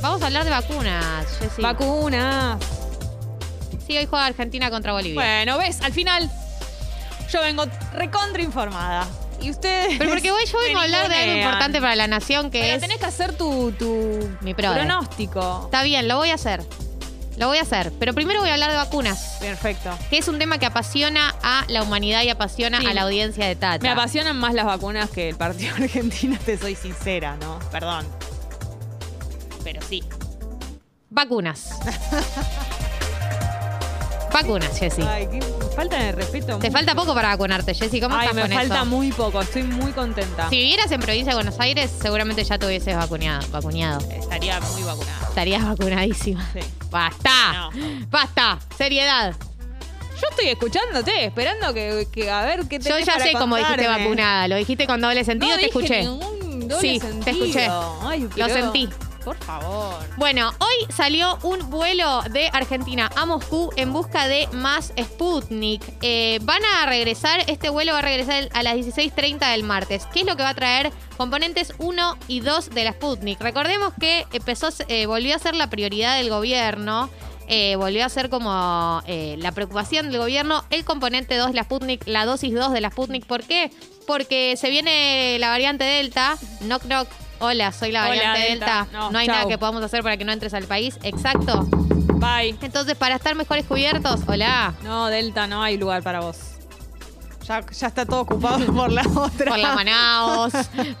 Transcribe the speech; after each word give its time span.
Vamos 0.00 0.22
a 0.22 0.26
hablar 0.26 0.44
de 0.44 0.50
vacunas, 0.50 1.26
Jessy. 1.38 1.60
Vacunas. 1.62 2.58
Sí, 3.86 3.96
hoy 3.98 4.06
juega 4.06 4.26
Argentina 4.26 4.70
contra 4.70 4.92
Bolivia. 4.92 5.14
Bueno, 5.20 5.58
ves, 5.58 5.80
al 5.82 5.92
final 5.92 6.30
yo 7.30 7.40
vengo 7.42 7.64
recontra 7.92 8.42
informada. 8.42 9.06
Y 9.42 9.50
ustedes. 9.50 9.96
Pero 9.98 10.10
porque 10.10 10.30
hoy 10.30 10.44
yo 10.46 10.58
vengo 10.58 10.80
a 10.80 10.82
hablar 10.82 11.08
de 11.08 11.14
algo 11.16 11.34
importante 11.36 11.80
para 11.80 11.96
la 11.96 12.06
nación 12.06 12.50
que 12.50 12.60
Pero 12.60 12.74
es. 12.74 12.80
tenés 12.80 12.98
que 12.98 13.06
hacer 13.06 13.36
tu, 13.36 13.72
tu 13.72 14.28
Mi 14.42 14.52
pronóstico. 14.54 15.62
Está 15.64 15.82
bien, 15.82 16.08
lo 16.08 16.16
voy 16.16 16.28
a 16.30 16.34
hacer. 16.34 16.62
Lo 17.38 17.46
voy 17.48 17.56
a 17.56 17.62
hacer. 17.62 17.90
Pero 17.98 18.12
primero 18.12 18.40
voy 18.40 18.50
a 18.50 18.54
hablar 18.54 18.70
de 18.70 18.76
vacunas, 18.76 19.38
Perfecto. 19.40 19.96
que 20.10 20.18
es 20.18 20.28
un 20.28 20.38
tema 20.38 20.58
que 20.58 20.66
apasiona 20.66 21.34
a 21.42 21.64
la 21.68 21.82
humanidad 21.82 22.22
y 22.22 22.28
apasiona 22.28 22.80
Sí. 22.80 22.86
a 22.86 22.92
la 22.92 23.02
audiencia 23.02 23.46
de 23.46 23.56
Tata. 23.56 23.82
Me 23.82 23.88
apasionan 23.88 24.36
más 24.36 24.52
las 24.52 24.66
vacunas 24.66 25.08
que 25.08 25.30
el 25.30 25.36
partido 25.36 25.74
argentino, 25.80 26.38
te 26.44 26.58
soy 26.58 26.74
sincera, 26.74 27.36
¿no? 27.40 27.58
Perdón. 27.72 28.06
Pero 29.72 29.86
sí. 29.86 30.02
Vacunas. 31.10 31.78
Vacunas, 34.32 34.78
Jessy. 34.78 35.02
Ay, 35.02 35.28
qué 35.30 35.40
falta 35.74 35.96
de 35.96 36.12
respeto. 36.12 36.46
Te 36.46 36.68
mucho. 36.68 36.70
falta 36.72 36.94
poco 36.94 37.14
para 37.14 37.28
vacunarte, 37.28 37.74
Jessy. 37.74 38.00
¿Cómo 38.00 38.14
Ay, 38.16 38.22
estás 38.28 38.34
me 38.34 38.42
con 38.42 38.50
falta 38.52 38.74
eso? 38.76 38.86
muy 38.86 39.12
poco. 39.12 39.40
Estoy 39.40 39.64
muy 39.64 39.92
contenta. 39.92 40.48
Si 40.50 40.56
vivieras 40.56 40.90
en 40.92 41.00
provincia 41.00 41.32
de 41.32 41.36
Buenos 41.36 41.58
Aires, 41.60 41.90
seguramente 42.00 42.42
ya 42.44 42.58
te 42.58 42.66
hubieses 42.66 42.96
vacuneado. 42.96 43.46
vacuneado. 43.50 44.00
Estaría 44.10 44.60
muy 44.60 44.82
vacunada. 44.82 45.28
Estarías 45.28 45.64
vacunadísima. 45.64 46.48
Sí. 46.52 46.60
¡Basta! 46.90 47.70
No. 47.74 48.06
¡Basta! 48.08 48.58
Seriedad. 48.76 49.34
Yo 50.20 50.26
estoy 50.30 50.48
escuchándote, 50.48 51.24
esperando 51.26 51.72
que, 51.74 52.06
que 52.12 52.30
a 52.30 52.42
ver 52.44 52.66
qué 52.68 52.78
Yo 52.78 52.84
tenés 52.90 53.06
ya 53.06 53.12
para 53.14 53.24
sé 53.24 53.32
cómo 53.32 53.56
dijiste 53.56 53.86
vacunada. 53.88 54.48
Lo 54.48 54.56
dijiste 54.56 54.86
con 54.86 55.00
doble 55.00 55.24
sentido, 55.24 55.52
no 55.52 55.56
te 55.58 55.66
dije 55.66 55.78
escuché. 55.78 56.02
ningún 56.02 56.68
doble 56.68 56.80
Sí, 56.80 57.00
te 57.24 57.30
escuché. 57.30 57.68
Ay, 58.02 58.28
Lo 58.36 58.48
sentí. 58.48 58.88
Por 59.24 59.36
favor. 59.36 59.94
Bueno, 60.16 60.50
hoy 60.58 60.92
salió 60.94 61.38
un 61.42 61.68
vuelo 61.70 62.22
de 62.30 62.48
Argentina 62.52 63.10
a 63.16 63.26
Moscú 63.26 63.70
en 63.76 63.92
busca 63.92 64.28
de 64.28 64.48
más 64.52 64.92
Sputnik. 64.98 65.82
Eh, 66.00 66.38
van 66.42 66.62
a 66.64 66.86
regresar, 66.86 67.44
este 67.46 67.68
vuelo 67.68 67.92
va 67.92 67.98
a 67.98 68.02
regresar 68.02 68.48
a 68.54 68.62
las 68.62 68.74
16.30 68.76 69.50
del 69.50 69.62
martes. 69.62 70.06
¿Qué 70.12 70.20
es 70.20 70.26
lo 70.26 70.36
que 70.36 70.42
va 70.42 70.50
a 70.50 70.54
traer? 70.54 70.90
Componentes 71.16 71.74
1 71.78 72.16
y 72.28 72.40
2 72.40 72.70
de 72.70 72.84
la 72.84 72.92
Sputnik. 72.92 73.40
Recordemos 73.40 73.92
que 74.00 74.26
empezó, 74.32 74.68
eh, 74.88 75.06
volvió 75.06 75.36
a 75.36 75.38
ser 75.38 75.54
la 75.54 75.68
prioridad 75.68 76.16
del 76.16 76.30
gobierno. 76.30 77.10
eh, 77.52 77.74
volvió 77.74 78.06
a 78.06 78.08
ser 78.08 78.30
como 78.30 79.02
la 79.06 79.52
preocupación 79.52 80.08
del 80.08 80.20
gobierno 80.20 80.64
el 80.70 80.84
componente 80.84 81.36
2 81.36 81.48
de 81.48 81.54
la 81.54 81.64
Sputnik, 81.64 82.06
la 82.06 82.24
dosis 82.24 82.54
2 82.54 82.72
de 82.72 82.80
la 82.80 82.90
Sputnik. 82.90 83.26
¿Por 83.26 83.42
qué? 83.42 83.72
Porque 84.06 84.56
se 84.56 84.70
viene 84.70 85.36
la 85.40 85.48
variante 85.48 85.82
Delta. 85.82 86.38
Knock, 86.60 86.84
knock. 86.84 87.08
Hola, 87.40 87.72
soy 87.72 87.90
la 87.90 88.02
Hola, 88.02 88.08
variante 88.10 88.40
Delta. 88.50 88.66
Delta. 88.84 88.86
No, 88.92 89.10
no 89.10 89.18
hay 89.18 89.26
chau. 89.26 89.34
nada 89.34 89.48
que 89.48 89.58
podamos 89.58 89.82
hacer 89.82 90.02
para 90.02 90.16
que 90.16 90.24
no 90.24 90.32
entres 90.32 90.52
al 90.54 90.64
país. 90.64 90.98
Exacto. 91.02 91.66
Bye. 92.16 92.54
Entonces, 92.60 92.94
para 92.96 93.16
estar 93.16 93.34
mejores 93.34 93.64
cubiertos, 93.64 94.20
hola. 94.26 94.74
No, 94.82 95.06
Delta, 95.06 95.46
no 95.46 95.62
hay 95.62 95.78
lugar 95.78 96.02
para 96.02 96.20
vos. 96.20 96.49
Ya, 97.50 97.66
ya 97.68 97.86
está 97.88 98.06
todo 98.06 98.20
ocupado 98.20 98.64
por 98.72 98.92
la 98.92 99.02
otra. 99.02 99.50
Por 99.50 99.58
la 99.58 99.74
Manaos, 99.74 100.52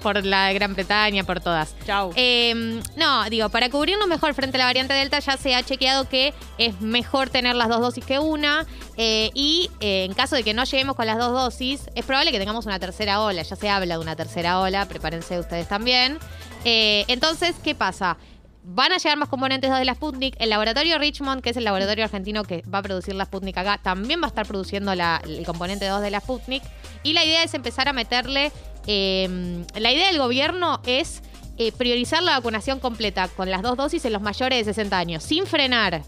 por 0.02 0.24
la 0.24 0.52
Gran 0.52 0.74
Bretaña, 0.74 1.22
por 1.22 1.38
todas. 1.40 1.76
Chau. 1.86 2.12
Eh, 2.16 2.82
no, 2.96 3.24
digo, 3.30 3.48
para 3.50 3.70
cubrirnos 3.70 4.08
mejor 4.08 4.34
frente 4.34 4.56
a 4.56 4.58
la 4.58 4.64
variante 4.64 4.92
Delta 4.92 5.20
ya 5.20 5.36
se 5.36 5.54
ha 5.54 5.62
chequeado 5.62 6.08
que 6.08 6.34
es 6.58 6.80
mejor 6.80 7.30
tener 7.30 7.54
las 7.54 7.68
dos 7.68 7.80
dosis 7.80 8.04
que 8.04 8.18
una. 8.18 8.66
eh, 8.96 9.30
y 9.32 9.70
eh, 9.78 10.04
en 10.04 10.12
caso 10.14 10.34
de 10.34 10.42
que 10.42 10.52
no 10.52 10.64
lleguemos 10.64 10.96
con 10.96 11.06
las 11.06 11.18
dos 11.18 11.32
dosis, 11.32 11.88
es 11.94 12.04
probable 12.04 12.32
que 12.32 12.40
tengamos 12.40 12.66
una 12.66 12.80
tercera 12.80 13.20
ola. 13.20 13.42
Ya 13.42 13.54
se 13.54 13.70
habla 13.70 13.94
de 13.94 14.00
una 14.00 14.16
tercera 14.16 14.58
ola, 14.58 14.86
prepárense 14.88 15.38
ustedes 15.38 15.68
también. 15.68 16.18
Eh, 16.64 17.04
entonces, 17.08 17.54
¿qué 17.62 17.74
pasa? 17.76 18.16
Van 18.62 18.92
a 18.92 18.98
llegar 18.98 19.16
más 19.16 19.28
componentes 19.28 19.70
de 19.70 19.84
la 19.84 19.94
Sputnik. 19.94 20.36
El 20.38 20.50
laboratorio 20.50 20.98
Richmond, 20.98 21.42
que 21.42 21.50
es 21.50 21.56
el 21.56 21.64
laboratorio 21.64 22.04
argentino 22.04 22.44
que 22.44 22.62
va 22.72 22.78
a 22.78 22.82
producir 22.82 23.14
la 23.14 23.24
Sputnik 23.24 23.56
acá, 23.56 23.80
también 23.82 24.20
va 24.20 24.26
a 24.26 24.28
estar 24.28 24.46
produciendo 24.46 24.92
el 24.92 25.46
componente 25.46 25.86
2 25.86 26.02
de 26.02 26.10
la 26.10 26.20
Sputnik. 26.20 26.62
Y 27.02 27.14
la 27.14 27.24
idea 27.24 27.42
es 27.42 27.54
empezar 27.54 27.88
a 27.88 27.92
meterle. 27.92 28.52
eh, 28.86 29.64
la 29.76 29.92
idea 29.92 30.08
del 30.08 30.18
gobierno 30.18 30.80
es 30.86 31.22
eh, 31.56 31.72
priorizar 31.72 32.22
la 32.22 32.32
vacunación 32.32 32.80
completa 32.80 33.28
con 33.28 33.50
las 33.50 33.60
dos 33.62 33.76
dosis 33.76 34.04
en 34.04 34.12
los 34.12 34.22
mayores 34.22 34.64
de 34.64 34.72
60 34.72 34.96
años, 34.98 35.22
sin 35.22 35.46
frenar 35.46 36.02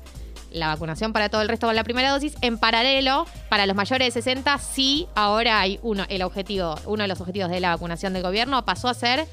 la 0.51 0.69
vacunación 0.69 1.13
para 1.13 1.29
todo 1.29 1.43
el 1.43 1.49
resto 1.49 1.67
con 1.67 1.77
la 1.77 1.85
primera 1.85 2.11
dosis. 2.11 2.35
En 2.41 2.59
paralelo, 2.59 3.27
para 3.49 3.67
los 3.67 3.77
mayores 3.77 4.15
de 4.15 4.23
60, 4.23 4.59
sí, 4.59 5.09
ahora 5.15 5.61
hay 5.61 5.79
uno, 5.83 6.05
el 6.09 6.23
objetivo, 6.23 6.77
uno 6.87 7.03
de 7.03 7.09
los 7.09 7.21
objetivos 7.21 7.51
de 7.51 7.61
la 7.61 7.71
vacunación 7.71 8.13
del 8.13 8.23
gobierno 8.23 8.65
pasó 8.65 8.89
a 8.89 8.95
ser 8.95 9.27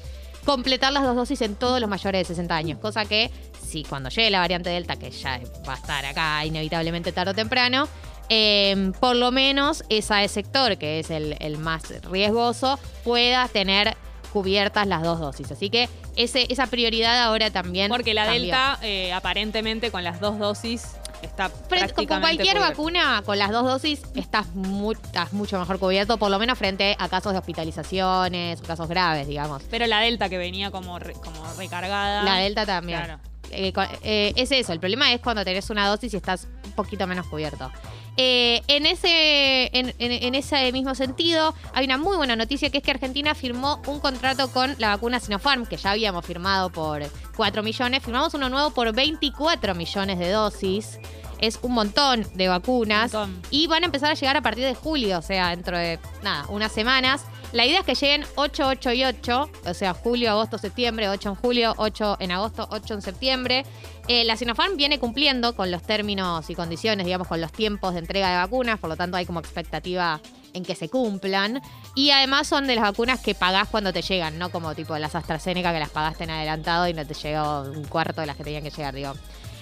completar 0.44 0.92
las 0.92 1.02
dos 1.02 1.16
dosis 1.16 1.40
en 1.42 1.54
todos 1.54 1.80
los 1.80 1.88
mayores 1.88 2.26
de 2.26 2.34
60 2.34 2.54
años. 2.54 2.78
Cosa 2.78 3.04
que, 3.04 3.30
si 3.66 3.84
cuando 3.84 4.08
llegue 4.08 4.30
la 4.30 4.40
variante 4.40 4.70
Delta, 4.70 4.96
que 4.96 5.10
ya 5.10 5.40
va 5.68 5.74
a 5.74 5.76
estar 5.76 6.04
acá 6.04 6.44
inevitablemente 6.44 7.12
tarde 7.12 7.32
o 7.32 7.34
temprano, 7.34 7.88
eh, 8.28 8.92
por 9.00 9.16
lo 9.16 9.32
menos 9.32 9.82
ese 9.88 10.28
sector, 10.28 10.78
que 10.78 11.00
es 11.00 11.10
el, 11.10 11.36
el 11.40 11.58
más 11.58 11.82
riesgoso, 12.04 12.78
pueda 13.02 13.48
tener 13.48 13.96
cubiertas 14.32 14.86
las 14.86 15.02
dos 15.02 15.18
dosis. 15.18 15.50
Así 15.50 15.70
que 15.70 15.88
ese, 16.16 16.46
esa 16.50 16.66
prioridad 16.66 17.22
ahora 17.22 17.50
también. 17.50 17.88
Porque 17.88 18.14
la 18.14 18.24
cambió. 18.24 18.42
Delta, 18.42 18.78
eh, 18.82 19.12
aparentemente, 19.12 19.90
con 19.90 20.04
las 20.04 20.20
dos 20.20 20.38
dosis, 20.38 20.96
está 21.22 21.50
con 21.94 22.20
cualquier 22.20 22.58
vacuna, 22.58 23.22
con 23.24 23.38
las 23.38 23.50
dos 23.50 23.64
dosis, 23.64 24.02
estás, 24.14 24.46
mu- 24.54 24.92
estás 24.92 25.32
mucho 25.32 25.58
mejor 25.58 25.78
cubierto, 25.78 26.16
por 26.18 26.30
lo 26.30 26.38
menos 26.38 26.58
frente 26.58 26.96
a 26.98 27.08
casos 27.08 27.32
de 27.32 27.38
hospitalizaciones, 27.38 28.60
casos 28.62 28.88
graves, 28.88 29.26
digamos. 29.26 29.62
Pero 29.70 29.86
la 29.86 30.00
Delta, 30.00 30.28
que 30.28 30.38
venía 30.38 30.70
como, 30.70 30.98
re- 30.98 31.14
como 31.14 31.42
recargada. 31.58 32.22
La 32.22 32.36
Delta 32.36 32.66
también. 32.66 32.98
Claro. 33.02 33.20
Eh, 33.52 33.72
eh, 34.02 34.32
es 34.36 34.52
eso, 34.52 34.72
el 34.72 34.78
problema 34.78 35.12
es 35.12 35.20
cuando 35.20 35.44
tenés 35.44 35.70
una 35.70 35.88
dosis 35.88 36.14
y 36.14 36.16
estás 36.16 36.46
un 36.64 36.72
poquito 36.72 37.06
menos 37.06 37.26
cubierto. 37.26 37.70
Eh, 38.16 38.62
en, 38.68 38.86
ese, 38.86 39.70
en, 39.72 40.34
ese 40.34 40.72
mismo 40.72 40.94
sentido, 40.94 41.54
hay 41.72 41.86
una 41.86 41.96
muy 41.96 42.16
buena 42.16 42.36
noticia 42.36 42.70
que 42.70 42.78
es 42.78 42.84
que 42.84 42.90
Argentina 42.90 43.34
firmó 43.34 43.80
un 43.86 44.00
contrato 44.00 44.50
con 44.50 44.74
la 44.78 44.88
vacuna 44.88 45.20
Sinopharm, 45.20 45.66
que 45.66 45.76
ya 45.76 45.92
habíamos 45.92 46.24
firmado 46.24 46.70
por 46.70 47.02
4 47.36 47.62
millones. 47.62 48.02
Firmamos 48.02 48.34
uno 48.34 48.48
nuevo 48.48 48.70
por 48.70 48.92
24 48.92 49.74
millones 49.74 50.18
de 50.18 50.30
dosis. 50.30 50.98
Es 51.40 51.58
un 51.62 51.72
montón 51.72 52.26
de 52.34 52.48
vacunas. 52.48 53.12
Montón. 53.12 53.42
Y 53.50 53.66
van 53.66 53.82
a 53.82 53.86
empezar 53.86 54.10
a 54.10 54.14
llegar 54.14 54.36
a 54.36 54.42
partir 54.42 54.64
de 54.64 54.74
julio, 54.74 55.18
o 55.18 55.22
sea, 55.22 55.50
dentro 55.50 55.78
de 55.78 55.98
nada, 56.22 56.44
unas 56.48 56.72
semanas. 56.72 57.24
La 57.52 57.66
idea 57.66 57.80
es 57.80 57.86
que 57.86 57.94
lleguen 57.94 58.24
8, 58.36 58.68
8 58.68 58.92
y 58.92 59.04
8, 59.04 59.50
o 59.66 59.74
sea, 59.74 59.92
julio, 59.92 60.30
agosto, 60.30 60.56
septiembre, 60.56 61.08
8 61.08 61.30
en 61.30 61.34
julio, 61.34 61.74
8 61.78 62.18
en 62.20 62.30
agosto, 62.30 62.68
8 62.70 62.94
en 62.94 63.02
septiembre. 63.02 63.66
Eh, 64.06 64.24
la 64.24 64.36
Sinopharm 64.36 64.76
viene 64.76 65.00
cumpliendo 65.00 65.56
con 65.56 65.72
los 65.72 65.82
términos 65.82 66.48
y 66.48 66.54
condiciones, 66.54 67.06
digamos, 67.06 67.26
con 67.26 67.40
los 67.40 67.50
tiempos 67.50 67.94
de 67.94 68.00
entrega 68.00 68.30
de 68.30 68.36
vacunas, 68.36 68.78
por 68.78 68.88
lo 68.88 68.96
tanto 68.96 69.16
hay 69.16 69.26
como 69.26 69.40
expectativa 69.40 70.20
en 70.52 70.64
que 70.64 70.76
se 70.76 70.88
cumplan. 70.88 71.60
Y 71.96 72.10
además 72.10 72.46
son 72.46 72.68
de 72.68 72.76
las 72.76 72.84
vacunas 72.84 73.18
que 73.18 73.34
pagás 73.34 73.68
cuando 73.68 73.92
te 73.92 74.02
llegan, 74.02 74.38
no 74.38 74.50
como 74.50 74.76
tipo 74.76 74.96
las 74.96 75.16
AstraZeneca 75.16 75.72
que 75.72 75.80
las 75.80 75.90
pagaste 75.90 76.24
en 76.24 76.30
adelantado 76.30 76.86
y 76.86 76.94
no 76.94 77.04
te 77.04 77.14
llegó 77.14 77.62
un 77.62 77.84
cuarto 77.84 78.20
de 78.20 78.28
las 78.28 78.36
que 78.36 78.44
tenían 78.44 78.62
que 78.62 78.70
llegar, 78.70 78.94
digo. 78.94 79.14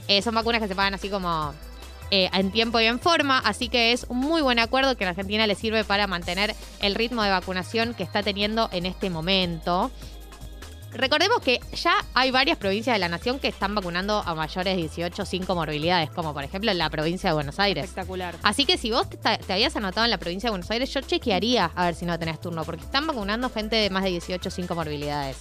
Eh, 0.09 0.21
son 0.21 0.35
vacunas 0.35 0.61
que 0.61 0.69
se 0.69 0.75
pagan 0.75 0.95
así 0.95 1.09
como 1.09 1.55
eh, 2.11 2.31
en 2.33 2.51
tiempo 2.51 2.81
y 2.81 2.87
en 2.87 3.01
forma, 3.01 3.39
así 3.39 3.69
que 3.69 3.93
es 3.93 4.07
un 4.09 4.19
muy 4.19 4.43
buen 4.43 4.59
acuerdo 4.59 4.97
que 4.97 5.05
a 5.05 5.07
la 5.07 5.11
Argentina 5.11 5.47
le 5.47 5.55
sirve 5.55 5.85
para 5.85 6.07
mantener 6.07 6.55
el 6.81 6.95
ritmo 6.95 7.23
de 7.23 7.31
vacunación 7.31 7.95
que 7.95 8.03
está 8.03 8.23
teniendo 8.23 8.69
en 8.73 8.87
este 8.87 9.11
momento. 9.11 9.91
Recordemos 10.93 11.41
que 11.43 11.61
ya 11.75 11.95
hay 12.15 12.31
varias 12.31 12.57
provincias 12.57 12.95
de 12.95 12.99
la 12.99 13.09
nación 13.09 13.39
que 13.39 13.49
están 13.49 13.75
vacunando 13.75 14.23
a 14.25 14.35
mayores 14.35 14.75
de 14.75 14.81
18 14.81 15.27
sin 15.27 15.45
comorbilidades, 15.45 16.11
como 16.11 16.33
por 16.33 16.45
ejemplo 16.45 16.71
en 16.71 16.79
la 16.79 16.89
provincia 16.89 17.31
de 17.31 17.35
Buenos 17.35 17.59
Aires. 17.59 17.85
Espectacular. 17.85 18.35
Así 18.43 18.65
que 18.65 18.79
si 18.79 18.91
vos 18.91 19.09
te, 19.11 19.19
te 19.19 19.53
habías 19.53 19.77
anotado 19.77 20.07
en 20.07 20.11
la 20.11 20.19
provincia 20.19 20.49
de 20.49 20.53
Buenos 20.53 20.71
Aires, 20.71 20.93
yo 20.93 21.03
chequearía 21.03 21.71
a 21.75 21.85
ver 21.85 21.95
si 21.95 22.07
no 22.07 22.19
tenés 22.19 22.41
turno, 22.41 22.65
porque 22.65 22.85
están 22.85 23.07
vacunando 23.07 23.51
gente 23.51 23.77
de 23.77 23.91
más 23.91 24.03
de 24.03 24.11
18 24.11 24.51
sin 24.51 24.67
comorbilidades. 24.67 25.37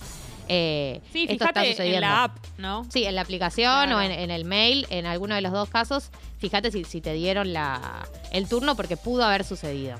Eh, 0.49 1.01
Sí, 1.11 1.23
esto 1.23 1.33
está 1.33 1.47
fíjate 1.47 1.67
en 1.67 1.71
sucediendo. 1.73 2.01
la 2.01 2.23
app, 2.25 2.37
¿no? 2.57 2.85
Sí, 2.89 3.03
en 3.05 3.15
la 3.15 3.21
aplicación 3.21 3.71
Claro. 3.87 3.97
o 3.97 4.01
en, 4.01 4.11
en 4.11 4.31
el 4.31 4.45
mail, 4.45 4.85
en 4.89 5.05
alguno 5.05 5.35
de 5.35 5.41
los 5.41 5.51
dos 5.51 5.69
casos, 5.69 6.09
fíjate 6.39 6.71
si, 6.71 6.83
si 6.85 7.01
te 7.01 7.13
dieron 7.13 7.53
la, 7.53 8.07
el 8.31 8.47
turno 8.47 8.75
porque 8.75 8.97
pudo 8.97 9.23
haber 9.25 9.43
sucedido. 9.43 9.97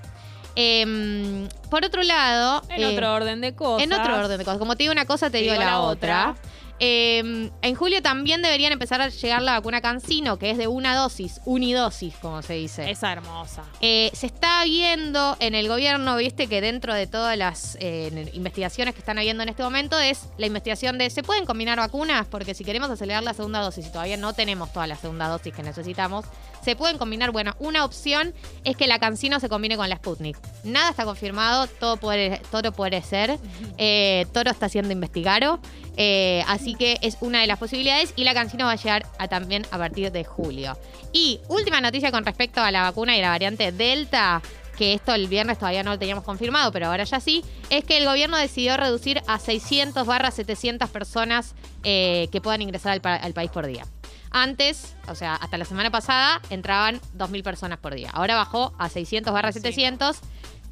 Em, 0.56 1.48
por 1.70 1.86
otro 1.86 2.02
lado... 2.02 2.64
En 2.70 2.82
eh, 2.82 2.88
otro 2.88 3.14
orden 3.14 3.42
de 3.42 3.54
cosas. 3.54 3.84
en 3.84 3.94
otro 3.94 4.18
orden 4.18 4.38
de 4.40 4.44
cosas. 4.44 4.58
Como 4.58 4.76
te 4.76 4.84
digo 4.84 4.92
una 4.92 5.06
cosa, 5.06 5.30
te, 5.30 5.38
digo, 5.38 5.54
la, 5.54 5.80
otra. 5.82 6.36
Eh, 6.80 7.50
en 7.62 7.76
julio 7.76 8.02
también 8.02 8.42
deberían 8.42 8.72
empezar 8.72 9.02
a 9.02 9.10
llegar 9.10 9.42
la 9.42 9.54
vacuna 9.54 9.82
Cancino, 9.82 10.38
que 10.38 10.52
es 10.52 10.58
de 10.58 10.68
una 10.68 10.96
dosis, 10.96 11.42
unidosis, 11.46 12.16
como 12.22 12.42
se 12.42 12.54
dice. 12.54 12.90
Esa 12.90 13.12
hermosa. 13.12 13.64
Eh, 13.82 14.12
se 14.14 14.28
está 14.28 14.64
viendo 14.64 15.36
en 15.40 15.56
el 15.56 15.68
gobierno, 15.68 16.16
viste, 16.18 16.48
que 16.48 16.62
dentro 16.62 16.94
de 16.94 17.08
todas 17.08 17.38
las 17.38 17.78
eh, 17.80 18.30
investigaciones 18.34 18.94
que 18.94 19.00
están 19.00 19.18
habiendo 19.18 19.44
en 19.44 19.50
este 19.50 19.64
momento 19.64 20.00
es 20.00 20.28
la 20.38 20.46
investigación 20.46 20.98
de, 20.98 21.10
¿se 21.10 21.24
pueden 21.24 21.46
combinar 21.46 21.78
vacunas? 21.78 22.28
Porque 22.28 22.54
si 22.54 22.64
queremos 22.64 22.90
acelerar 22.90 23.24
la 23.24 23.34
segunda 23.34 23.60
dosis 23.60 23.88
y 23.88 23.92
todavía 23.92 24.18
no 24.18 24.34
tenemos 24.34 24.72
toda 24.72 24.88
la 24.88 24.96
segunda 24.96 25.28
dosis 25.28 25.54
que 25.54 25.64
necesitamos, 25.64 26.26
se 26.62 26.76
pueden 26.76 26.98
combinar. 26.98 27.32
Bueno, 27.32 27.56
una 27.60 27.86
opción 27.86 28.34
es 28.64 28.76
que 28.76 28.88
la 28.88 29.00
Cancino 29.00 29.40
se 29.40 29.50
combine 29.50 29.78
con 29.78 29.90
la 29.90 29.96
Sputnik. 29.96 30.38
Nada 30.64 30.90
está 30.90 31.06
confirmado, 31.06 31.68
todo 31.68 31.98
puede, 31.98 32.42
todo 32.52 32.72
puede 32.72 33.02
ser. 33.02 33.40
Eh, 33.78 34.26
Toro 34.34 34.52
está 34.52 34.68
haciendo 34.68 34.92
investigaro. 34.92 35.60
Eh, 36.00 36.44
así 36.48 36.67
Así 36.68 36.76
que 36.76 36.98
es 37.02 37.16
una 37.22 37.40
de 37.40 37.48
las 37.48 37.60
posibilidades 37.60 38.12
y 38.18 38.26
la 38.26 38.34
cancino 38.34 38.66
va 38.66 38.72
a 38.74 38.76
llegar 38.76 39.06
a 39.20 39.30
también 39.30 39.66
a 39.72 39.78
partir 39.78 40.12
de 40.12 40.26
julio. 40.26 40.78
Y 41.14 41.40
última 41.48 41.80
noticia 41.80 42.12
con 42.12 42.26
respecto 42.26 42.60
a 42.60 42.72
la 42.72 42.82
vacuna 42.82 43.16
y 43.16 43.22
la 43.22 43.30
variante 43.30 43.72
Delta 43.72 44.42
que 44.78 44.94
esto 44.94 45.14
el 45.14 45.28
viernes 45.30 45.58
todavía 45.60 45.82
no 45.84 45.92
lo 45.92 45.98
teníamos 45.98 46.26
confirmado, 46.26 46.74
pero 46.74 46.88
ahora 46.88 47.06
ya 47.06 47.22
sí, 47.22 47.42
es 47.70 47.86
que 47.86 47.96
el 47.98 48.06
gobierno 48.06 48.36
decidió 48.36 48.76
reducir 48.76 49.22
a 49.28 49.40
600 49.40 50.06
barra 50.06 50.30
700 50.30 50.90
personas 50.90 51.56
eh, 51.86 52.28
que 52.34 52.42
puedan 52.42 52.62
ingresar 52.62 52.92
al, 52.92 53.00
pa- 53.02 53.16
al 53.16 53.32
país 53.34 53.50
por 53.50 53.66
día. 53.66 53.86
Antes, 54.30 54.94
o 55.08 55.16
sea, 55.16 55.36
hasta 55.36 55.58
la 55.58 55.64
semana 55.64 55.90
pasada, 55.90 56.42
entraban 56.50 57.00
2.000 57.18 57.44
personas 57.44 57.80
por 57.80 57.96
día. 57.96 58.10
Ahora 58.14 58.36
bajó 58.36 58.74
a 58.78 58.90
600 58.90 59.32
barra 59.34 59.54
700. 59.54 60.18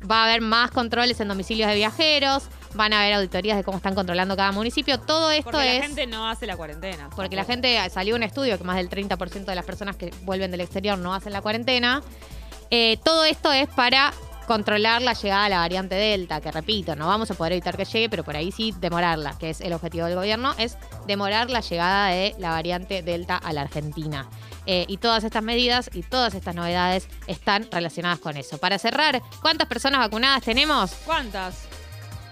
Va 0.09 0.21
a 0.21 0.25
haber 0.25 0.41
más 0.41 0.71
controles 0.71 1.19
en 1.19 1.27
domicilios 1.27 1.69
de 1.69 1.75
viajeros, 1.75 2.43
van 2.73 2.93
a 2.93 3.01
haber 3.01 3.13
auditorías 3.13 3.57
de 3.57 3.63
cómo 3.63 3.77
están 3.77 3.95
controlando 3.95 4.35
cada 4.35 4.51
municipio. 4.51 4.99
Todo 4.99 5.31
esto 5.31 5.51
Porque 5.51 5.77
es... 5.77 5.81
la 5.81 5.87
gente 5.87 6.07
no 6.07 6.27
hace 6.27 6.45
la 6.45 6.57
cuarentena. 6.57 7.09
Porque 7.15 7.35
la 7.35 7.45
gente, 7.45 7.77
salió 7.89 8.15
un 8.15 8.23
estudio 8.23 8.57
que 8.57 8.63
más 8.63 8.77
del 8.77 8.89
30% 8.89 9.45
de 9.45 9.55
las 9.55 9.65
personas 9.65 9.95
que 9.95 10.13
vuelven 10.23 10.51
del 10.51 10.61
exterior 10.61 10.97
no 10.97 11.13
hacen 11.13 11.33
la 11.33 11.41
cuarentena. 11.41 12.03
Eh, 12.71 12.97
todo 13.03 13.25
esto 13.25 13.51
es 13.51 13.67
para 13.69 14.13
controlar 14.45 15.01
la 15.01 15.13
llegada 15.13 15.45
de 15.45 15.49
la 15.49 15.57
variante 15.57 15.95
Delta, 15.95 16.39
que 16.39 16.51
repito, 16.51 16.95
no 16.95 17.07
vamos 17.07 17.29
a 17.31 17.33
poder 17.33 17.53
evitar 17.53 17.75
que 17.75 17.85
llegue, 17.85 18.09
pero 18.09 18.23
por 18.23 18.35
ahí 18.35 18.51
sí 18.51 18.73
demorarla, 18.79 19.37
que 19.39 19.49
es 19.49 19.61
el 19.61 19.73
objetivo 19.73 20.05
del 20.05 20.15
gobierno, 20.15 20.53
es 20.57 20.77
demorar 21.07 21.49
la 21.49 21.61
llegada 21.61 22.09
de 22.09 22.35
la 22.37 22.51
variante 22.51 23.01
Delta 23.01 23.37
a 23.37 23.53
la 23.53 23.61
Argentina. 23.61 24.29
Eh, 24.65 24.85
y 24.87 24.97
todas 24.97 25.23
estas 25.23 25.43
medidas 25.43 25.91
y 25.93 26.01
todas 26.01 26.33
estas 26.33 26.55
novedades 26.55 27.07
están 27.27 27.67
relacionadas 27.71 28.17
con 28.19 28.35
eso. 28.37 28.57
Para 28.57 28.79
cerrar, 28.79 29.21
¿cuántas 29.41 29.67
personas 29.67 29.99
vacunadas 29.99 30.41
tenemos? 30.43 30.93
¿Cuántas? 31.05 31.67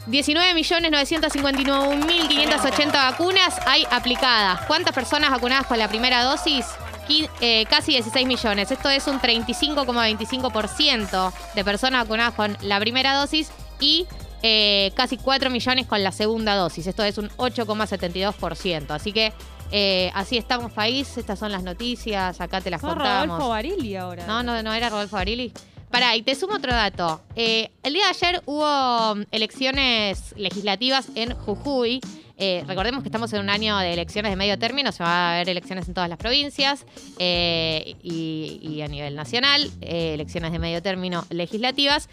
19.959.580 0.07 2.91
vacunas 2.91 3.55
hay 3.65 3.85
aplicadas. 3.89 4.65
¿Cuántas 4.67 4.93
personas 4.93 5.31
vacunadas 5.31 5.65
con 5.67 5.79
la 5.79 5.87
primera 5.87 6.23
dosis? 6.23 6.65
Eh, 7.09 7.65
casi 7.69 7.91
16 7.91 8.25
millones. 8.27 8.71
Esto 8.71 8.89
es 8.89 9.07
un 9.07 9.19
35,25% 9.19 11.33
de 11.53 11.63
personas 11.63 12.03
vacunadas 12.03 12.33
con 12.33 12.57
la 12.61 12.79
primera 12.79 13.13
dosis 13.15 13.51
y 13.79 14.07
eh, 14.43 14.91
casi 14.93 15.15
4 15.17 15.49
millones 15.49 15.87
con 15.87 16.03
la 16.03 16.11
segunda 16.11 16.55
dosis. 16.55 16.85
Esto 16.85 17.03
es 17.03 17.17
un 17.17 17.29
8,72%. 17.29 18.91
Así 18.91 19.13
que 19.13 19.31
eh, 19.71 20.11
así 20.13 20.37
estamos 20.37 20.71
país. 20.73 21.17
Estas 21.17 21.39
son 21.39 21.51
las 21.51 21.63
noticias. 21.63 22.41
Acá 22.41 22.59
te 22.59 22.69
las 22.69 22.81
Son 22.81 22.91
contamos. 22.91 23.27
Rodolfo 23.39 23.49
Barili 23.49 23.95
ahora. 23.95 24.27
No, 24.27 24.43
no, 24.43 24.61
no 24.61 24.73
era 24.73 24.89
Rodolfo 24.89 25.15
Barili. 25.15 25.53
Pará, 25.89 26.15
y 26.15 26.23
te 26.23 26.35
sumo 26.35 26.55
otro 26.55 26.73
dato. 26.73 27.21
Eh, 27.35 27.71
el 27.83 27.93
día 27.93 28.03
de 28.05 28.09
ayer 28.09 28.41
hubo 28.45 29.15
mm, 29.15 29.23
elecciones 29.31 30.33
legislativas 30.35 31.07
en 31.15 31.33
Jujuy. 31.35 32.01
Eh, 32.37 32.63
recordemos 32.67 33.03
que 33.03 33.09
estamos 33.09 33.31
en 33.33 33.41
un 33.41 33.49
año 33.49 33.77
de 33.77 33.93
elecciones 33.93 34.31
de 34.31 34.35
medio 34.35 34.57
término, 34.57 34.91
se 34.91 35.03
va 35.03 35.09
a 35.09 35.35
haber 35.35 35.49
elecciones 35.49 35.87
en 35.87 35.93
todas 35.93 36.09
las 36.09 36.17
provincias 36.17 36.85
eh, 37.19 37.95
y, 38.01 38.81
a 38.81 38.87
nivel 38.87 39.15
nacional, 39.15 39.69
eh, 39.81 40.15
elecciones 40.15 40.51
de 40.51 40.59
medio 40.59 40.81
término 40.81 41.25
legislativas. 41.29 42.09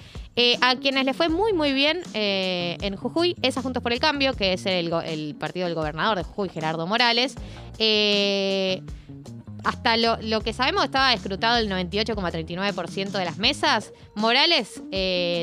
A 0.63 0.77
quienes 0.77 1.05
les 1.05 1.15
fue 1.15 1.29
muy, 1.29 1.53
muy 1.53 1.75
bien 1.75 2.01
en 2.15 2.97
Jujuy 2.97 3.37
es 3.43 3.59
a 3.59 3.63
Juntos 3.63 3.83
por 3.83 3.93
el 3.93 4.01
Cambio, 4.01 4.33
que 4.33 4.55
es 4.55 4.65
el, 4.65 5.35
partido 5.39 5.67
del 5.67 5.75
gobernador 5.75 6.17
de 6.17 6.23
Jujuy, 6.23 6.49
Gerardo 6.49 6.87
Morales. 6.87 7.35
Hasta 9.63 9.97
lo, 9.99 10.41
que 10.41 10.55
sabemos 10.55 10.85
estaba 10.87 11.13
escrutado 11.13 11.59
el 11.59 11.69
98,39% 11.69 13.11
de 13.11 13.25
las 13.27 13.37
mesas. 13.37 13.93
Morales 14.15 14.83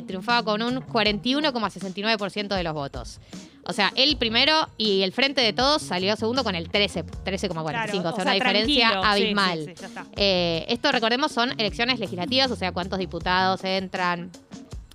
triunfaba 0.08 0.42
con 0.42 0.64
un 0.64 0.78
41,69% 0.78 2.56
de 2.56 2.64
los 2.64 2.74
votos. 2.74 3.20
O 3.68 3.74
sea, 3.74 3.92
él 3.96 4.16
primero 4.18 4.70
y 4.78 5.02
el 5.02 5.12
frente 5.12 5.42
de 5.42 5.52
todos 5.52 5.82
salió 5.82 6.16
segundo 6.16 6.44
con 6.44 6.56
el 6.56 6.70
13, 6.70 7.04
13,45. 7.06 7.64
Claro, 7.66 8.10
o 8.10 8.16
sea, 8.16 8.24
una 8.24 8.32
diferencia. 8.32 8.90
Sí, 8.90 8.96
abismal. 9.04 9.74
sí, 9.76 9.86
sí. 9.86 9.94
Eh, 10.16 10.66
esto, 10.70 10.92
recordemos, 10.92 11.34
son 11.34 11.52
elecciones 11.60 12.00
legislativas, 12.00 12.50
o 12.50 12.56
sea, 12.56 12.72
cuántos 12.72 12.98
diputados 12.98 13.64
entran 13.66 14.32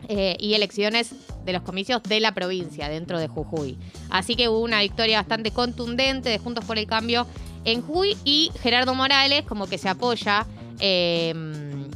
eh, 0.08 0.36
y 0.40 0.54
elecciones 0.54 1.14
de 1.44 1.52
los 1.52 1.62
comicios 1.62 2.02
de 2.02 2.20
la 2.20 2.32
provincia 2.32 2.88
dentro 2.88 3.19
de 3.19 3.28
Jujuy. 3.28 3.78
Así 4.08 4.36
que 4.36 4.48
hubo 4.48 4.60
una 4.60 4.80
victoria 4.80 5.19
bastante 5.19 5.50
contundente 5.50 6.30
de 6.30 6.38
Juntos 6.38 6.64
por 6.64 6.78
el 6.78 6.86
Cambio 6.86 7.26
en 7.64 7.82
Jujuy 7.82 8.16
y 8.24 8.50
Gerardo 8.62 8.94
Morales 8.94 9.42
como 9.42 9.66
que 9.66 9.76
se 9.76 9.88
apoya 9.88 10.46
eh, 10.80 11.32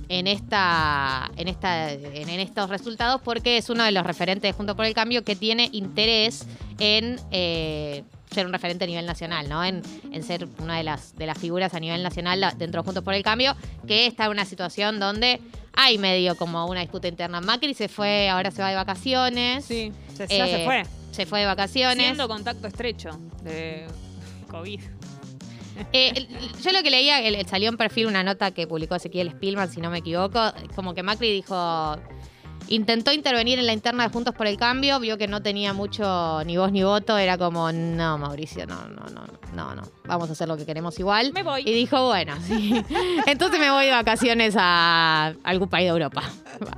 en 0.08 0.26
esta 0.26 1.30
en 1.36 1.48
esta 1.48 1.92
en, 1.92 2.28
en 2.28 2.40
estos 2.40 2.70
resultados 2.70 3.20
porque 3.22 3.58
es 3.58 3.70
uno 3.70 3.84
de 3.84 3.92
los 3.92 4.06
referentes 4.06 4.42
de 4.50 4.52
Juntos 4.52 4.76
por 4.76 4.84
el 4.84 4.94
Cambio 4.94 5.24
que 5.24 5.36
tiene 5.36 5.68
interés 5.72 6.46
en 6.78 7.18
eh, 7.30 8.04
ser 8.30 8.46
un 8.46 8.52
referente 8.52 8.84
a 8.84 8.86
nivel 8.86 9.06
nacional, 9.06 9.48
¿no? 9.48 9.64
En, 9.64 9.82
en 10.12 10.22
ser 10.22 10.46
una 10.58 10.76
de 10.76 10.82
las, 10.84 11.16
de 11.16 11.26
las 11.26 11.38
figuras 11.38 11.74
a 11.74 11.80
nivel 11.80 12.02
nacional 12.02 12.40
dentro 12.58 12.82
de 12.82 12.84
Juntos 12.86 13.02
por 13.02 13.14
el 13.14 13.22
Cambio, 13.22 13.56
que 13.86 14.06
está 14.06 14.26
en 14.26 14.32
una 14.32 14.44
situación 14.44 14.98
donde 14.98 15.40
hay 15.72 15.96
medio 15.98 16.36
como 16.36 16.66
una 16.66 16.80
disputa 16.80 17.08
interna. 17.08 17.40
Macri 17.40 17.72
se 17.74 17.88
fue, 17.88 18.28
ahora 18.28 18.50
se 18.50 18.62
va 18.62 18.70
de 18.70 18.76
vacaciones. 18.76 19.64
Sí, 19.64 19.92
se, 20.14 20.26
se 20.26 20.62
Eh, 20.62 20.64
fue. 20.64 20.82
Se 21.12 21.24
fue 21.24 21.40
de 21.40 21.46
vacaciones. 21.46 22.04
Siendo 22.04 22.28
contacto 22.28 22.66
estrecho 22.66 23.10
de 23.42 23.86
COVID. 24.50 24.80
Eh, 25.92 26.26
yo 26.62 26.72
lo 26.72 26.82
que 26.82 26.90
leía, 26.90 27.20
el- 27.20 27.46
salió 27.46 27.68
en 27.68 27.76
perfil 27.76 28.06
una 28.06 28.22
nota 28.22 28.50
que 28.50 28.66
publicó 28.66 28.94
Ezequiel 28.96 29.30
Spillman, 29.32 29.70
si 29.70 29.80
no 29.80 29.90
me 29.90 29.98
equivoco, 29.98 30.40
como 30.74 30.94
que 30.94 31.02
Macri 31.02 31.32
dijo, 31.32 31.96
intentó 32.68 33.12
intervenir 33.12 33.58
en 33.58 33.66
la 33.66 33.72
interna 33.72 34.04
de 34.04 34.10
Juntos 34.12 34.34
por 34.34 34.46
el 34.46 34.56
Cambio, 34.56 34.98
vio 35.00 35.16
que 35.18 35.28
no 35.28 35.42
tenía 35.42 35.72
mucho 35.72 36.42
ni 36.44 36.56
voz 36.56 36.72
ni 36.72 36.82
voto, 36.82 37.16
era 37.18 37.38
como, 37.38 37.70
no, 37.72 38.18
Mauricio, 38.18 38.66
no, 38.66 38.88
no, 38.88 39.04
no, 39.14 39.24
no, 39.54 39.74
no, 39.74 39.82
vamos 40.04 40.28
a 40.28 40.32
hacer 40.32 40.48
lo 40.48 40.56
que 40.56 40.66
queremos 40.66 40.98
igual. 40.98 41.32
Me 41.32 41.42
voy. 41.42 41.62
Y 41.64 41.72
dijo, 41.72 42.06
bueno, 42.06 42.34
sí, 42.46 42.74
entonces 43.26 43.60
me 43.60 43.70
voy 43.70 43.86
de 43.86 43.92
vacaciones 43.92 44.54
a 44.58 45.34
algún 45.44 45.68
país 45.68 45.84
de 45.86 45.90
Europa, 45.92 46.22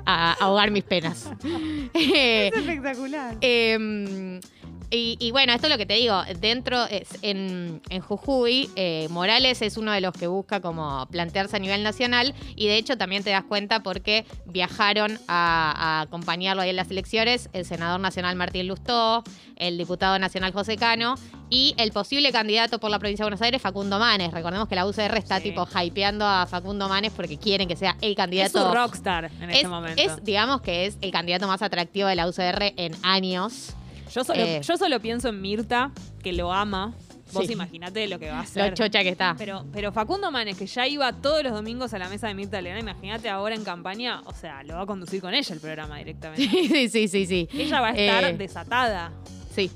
a, 0.05 0.33
ahogar 0.35 0.71
mis 0.71 0.85
penas. 0.85 1.31
Eh, 1.95 2.51
espectacular. 2.55 3.37
eh, 3.41 4.41
y, 4.91 5.17
y 5.21 5.31
bueno, 5.33 5.53
esto 5.53 5.67
es 5.67 5.71
lo 5.73 5.79
que 5.79 5.87
te 5.87 5.95
digo, 5.95 6.23
dentro, 6.41 6.85
es, 6.87 7.09
en, 7.23 7.83
en 7.91 8.01
Jujuy, 8.01 8.71
eh, 8.77 9.07
Morales 9.11 9.61
es 9.63 9.77
uno 9.77 9.93
de 9.93 10.01
los 10.01 10.13
que 10.13 10.27
busca 10.27 10.61
como 10.61 11.07
plantearse 11.11 11.57
a 11.57 11.59
nivel 11.59 11.83
nacional 11.83 12.35
y 12.57 12.67
de 12.69 12.77
hecho 12.77 12.97
también 12.97 13.23
te 13.23 13.31
das 13.31 13.45
cuenta 13.45 13.81
porque 13.83 14.25
viajaron 14.47 15.19
a, 15.29 15.75
a 15.77 16.01
acompañarlo 16.03 16.63
ahí 16.63 16.71
en 16.71 16.77
las 16.77 16.91
elecciones 16.91 17.51
el 17.53 17.65
senador 17.65 18.01
nacional 18.01 18.35
Martín 18.37 18.67
Lustó, 18.69 19.25
el 19.57 19.77
diputado 19.79 20.19
nacional 20.19 20.53
José 20.53 20.77
Cano 20.77 21.17
y 21.51 21.75
el 21.79 21.93
posible 21.93 22.31
candidato 22.33 22.79
por 22.79 22.91
la 22.91 22.99
provincia 22.99 23.25
de 23.25 23.27
Buenos 23.31 23.43
Aires, 23.43 23.61
Facundo 23.63 23.99
Manes. 23.99 24.33
Recordemos 24.33 24.69
que 24.69 24.75
la 24.75 24.87
UCR 24.87 25.17
está 25.17 25.39
Sí. 25.39 25.45
tipo 25.45 25.67
hypeando 25.67 26.27
a 26.27 26.47
Facundo 26.47 26.89
Manes 26.89 27.13
porque 27.15 27.39
quieren 27.39 27.69
que 27.69 27.77
sea 27.77 27.97
el 28.01 28.11
Es 28.11 28.17
candidato 28.17 28.69
un 28.69 28.75
rockstar 28.75 29.31
en 29.41 29.51
es, 29.51 29.57
este 29.57 29.69
momento. 29.69 30.03
es, 30.03 30.25
digamos 30.25 30.61
que 30.61 30.87
es 30.87 30.99
el 31.01 31.11
candidato 31.11 31.47
más 31.47 31.63
atractivo 31.63 32.09
de 32.09 32.17
la 32.17 32.27
UCR 32.29 32.75
en 32.77 32.95
años. 33.03 33.75
Yo, 34.09 34.25
solo, 34.25 34.41
eh, 34.43 34.61
yo 34.63 34.77
solo 34.77 35.01
pienso 35.01 35.29
en 35.29 35.41
Mirta, 35.41 35.91
que 36.23 36.33
lo 36.33 36.53
ama. 36.53 36.95
Vos 37.33 37.47
Sí. 37.47 37.53
imaginate 37.53 38.09
lo 38.09 38.19
que 38.19 38.29
va 38.31 38.37
a 38.37 38.37
Lo 38.39 38.43
hacer. 38.45 38.73
chocha 38.75 39.03
que 39.03 39.11
está. 39.11 39.35
Pero, 39.37 39.67
pero 39.71 39.93
Facundo 39.93 40.31
Manes, 40.31 40.57
que 40.57 40.67
ya 40.67 40.87
iba 40.87 41.13
todos 41.13 41.43
los 41.43 41.53
domingos 41.53 41.93
a 41.93 41.99
la 41.99 42.09
mesa 42.09 42.27
de 42.27 42.33
Mirta 42.35 42.61
Legrand, 42.63 42.83
imagínate 42.89 43.29
ahora 43.29 43.55
en 43.55 43.65
campaña, 43.65 44.23
o 44.25 44.33
sea, 44.33 44.63
lo 44.63 44.77
va 44.77 44.83
a 44.83 44.87
conducir 44.87 45.21
con 45.21 45.35
ella 45.35 45.55
el 45.55 45.61
programa 45.61 45.99
directamente. 45.99 46.49
Sí, 46.49 46.89
sí, 46.89 47.07
sí, 47.09 47.27
sí. 47.27 47.49
Ella 47.53 47.81
va 47.83 47.89
a 47.89 47.93
estar 47.95 48.25
Eh, 48.25 48.33
desatada. 48.39 49.13
Sí. 49.55 49.71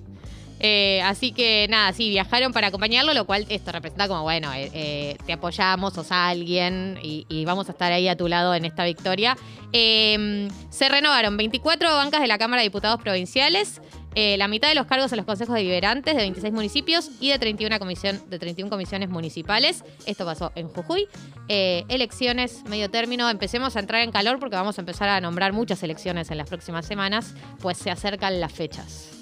Eh, 0.64 1.02
así 1.02 1.32
que 1.32 1.66
nada, 1.68 1.92
sí, 1.92 2.08
viajaron 2.08 2.52
para 2.52 2.68
acompañarlo, 2.68 3.12
lo 3.14 3.26
cual 3.26 3.44
esto 3.50 3.70
representa 3.72 4.06
como, 4.08 4.22
bueno, 4.22 4.50
eh, 4.54 5.16
te 5.26 5.32
apoyamos, 5.34 5.92
sos 5.92 6.10
alguien 6.12 6.98
y, 7.02 7.26
y 7.28 7.44
vamos 7.44 7.68
a 7.68 7.72
estar 7.72 7.90
ahí 7.92 8.06
a 8.08 8.16
tu 8.16 8.28
lado 8.28 8.54
en 8.54 8.64
esta 8.64 8.84
victoria. 8.84 9.36
Se 9.72 10.88
renovaron 10.88 11.36
24 11.36 11.94
bancas 11.96 12.20
de 12.20 12.28
la 12.28 12.38
Cámara 12.38 12.62
de 12.62 12.68
Diputados 12.68 13.00
Provinciales, 13.02 13.80
eh, 14.14 14.36
la 14.36 14.48
mitad 14.48 14.68
de 14.68 14.74
los 14.74 14.86
cargos 14.86 15.12
en 15.12 15.16
los 15.16 15.26
consejos 15.26 15.54
deliberantes 15.54 16.14
de 16.14 16.20
26 16.22 16.52
municipios 16.52 17.10
y 17.20 17.30
de 17.30 17.38
31, 17.38 17.78
comisión, 17.78 18.20
de 18.28 18.38
31 18.38 18.70
comisiones 18.70 19.08
municipales. 19.08 19.84
Esto 20.06 20.24
pasó 20.24 20.52
en 20.54 20.68
Jujuy. 20.68 21.06
Eh, 21.48 21.84
elecciones, 21.88 22.64
medio 22.64 22.90
término. 22.90 23.30
Empecemos 23.30 23.76
a 23.76 23.80
entrar 23.80 24.02
en 24.02 24.12
calor 24.12 24.38
porque 24.38 24.56
vamos 24.56 24.78
a 24.78 24.82
empezar 24.82 25.08
a 25.08 25.20
nombrar 25.20 25.52
muchas 25.52 25.82
elecciones 25.82 26.30
en 26.30 26.38
las 26.38 26.48
próximas 26.48 26.86
semanas, 26.86 27.34
pues 27.60 27.78
se 27.78 27.90
acercan 27.90 28.40
las 28.40 28.52
fechas. 28.52 29.21